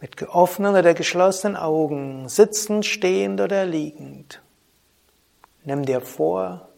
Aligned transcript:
Mit 0.00 0.16
geöffneten 0.16 0.76
oder 0.76 0.94
geschlossenen 0.94 1.56
Augen, 1.56 2.28
sitzend, 2.28 2.86
stehend 2.86 3.40
oder 3.40 3.66
liegend. 3.66 4.40
Nimm 5.62 5.84
dir 5.84 6.00
vor, 6.00 6.68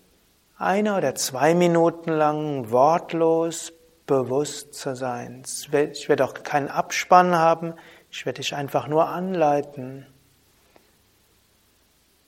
eine 0.58 0.96
oder 0.96 1.14
zwei 1.14 1.54
Minuten 1.54 2.10
lang 2.10 2.70
wortlos 2.70 3.72
bewusst 4.06 4.74
zu 4.74 4.96
sein. 4.96 5.42
Ich 5.92 6.08
werde 6.08 6.24
auch 6.24 6.34
keinen 6.34 6.68
Abspann 6.68 7.36
haben, 7.36 7.74
ich 8.10 8.26
werde 8.26 8.40
dich 8.40 8.54
einfach 8.54 8.88
nur 8.88 9.08
anleiten. 9.08 10.06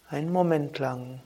Einen 0.08 0.32
Moment 0.32 0.78
lang. 0.78 1.22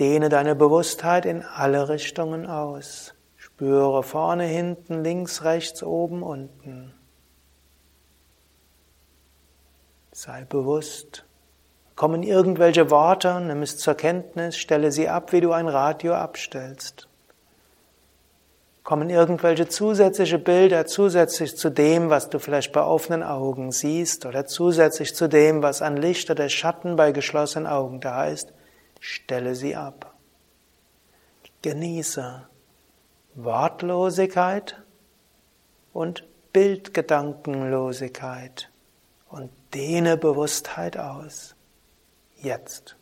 Dehne 0.00 0.28
deine 0.28 0.54
Bewusstheit 0.54 1.26
in 1.26 1.42
alle 1.42 1.88
Richtungen 1.88 2.46
aus. 2.46 3.14
Spüre 3.36 4.02
vorne, 4.02 4.44
hinten, 4.44 5.04
links, 5.04 5.44
rechts, 5.44 5.82
oben, 5.82 6.22
unten. 6.22 6.94
Sei 10.16 10.44
bewusst. 10.44 11.24
Kommen 11.96 12.22
irgendwelche 12.22 12.88
Worte, 12.88 13.40
nimm 13.40 13.62
es 13.62 13.78
zur 13.78 13.96
Kenntnis, 13.96 14.56
stelle 14.56 14.92
sie 14.92 15.08
ab, 15.08 15.32
wie 15.32 15.40
du 15.40 15.50
ein 15.50 15.66
Radio 15.66 16.14
abstellst. 16.14 17.08
Kommen 18.84 19.10
irgendwelche 19.10 19.66
zusätzliche 19.66 20.38
Bilder 20.38 20.86
zusätzlich 20.86 21.56
zu 21.56 21.68
dem, 21.68 22.10
was 22.10 22.30
du 22.30 22.38
vielleicht 22.38 22.72
bei 22.72 22.84
offenen 22.84 23.24
Augen 23.24 23.72
siehst 23.72 24.24
oder 24.24 24.46
zusätzlich 24.46 25.16
zu 25.16 25.28
dem, 25.28 25.64
was 25.64 25.82
an 25.82 25.96
Licht 25.96 26.30
oder 26.30 26.48
Schatten 26.48 26.94
bei 26.94 27.10
geschlossenen 27.10 27.66
Augen 27.66 27.98
da 27.98 28.26
ist, 28.26 28.52
stelle 29.00 29.56
sie 29.56 29.74
ab. 29.74 30.14
Genieße 31.62 32.46
Wortlosigkeit 33.34 34.80
und 35.92 36.22
Bildgedankenlosigkeit 36.52 38.70
und 39.28 39.50
dehne 39.74 40.16
Bewusstheit 40.16 40.96
aus. 40.96 41.54
Jetzt. 42.36 42.96